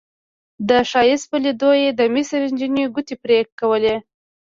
د 0.67 0.69
ښایست 0.89 1.25
په 1.31 1.37
لیدو 1.43 1.71
یې 1.81 1.89
د 1.99 2.01
مصر 2.13 2.39
نجونو 2.53 2.83
ګوتې 2.93 3.15
پرې 3.23 3.39
کولې. 3.59 3.95